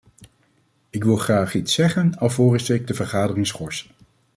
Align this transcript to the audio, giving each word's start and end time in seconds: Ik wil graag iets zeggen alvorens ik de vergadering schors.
Ik 0.89 1.03
wil 1.03 1.15
graag 1.15 1.53
iets 1.55 1.73
zeggen 1.73 2.17
alvorens 2.17 2.69
ik 2.69 2.87
de 2.87 2.93
vergadering 2.93 3.47
schors. 3.47 3.89